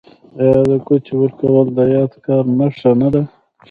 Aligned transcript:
آیا 0.39 0.59
د 0.69 0.71
ګوتې 0.85 1.13
ورکول 1.17 1.67
د 1.77 1.79
یادګار 1.95 2.43
نښه 2.57 2.91
نه 3.01 3.09
ده؟ 3.13 3.21